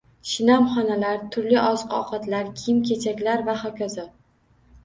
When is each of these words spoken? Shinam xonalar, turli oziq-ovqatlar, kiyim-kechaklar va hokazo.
Shinam 0.27 0.63
xonalar, 0.77 1.19
turli 1.35 1.59
oziq-ovqatlar, 1.65 2.49
kiyim-kechaklar 2.63 3.47
va 3.51 3.59
hokazo. 3.63 4.09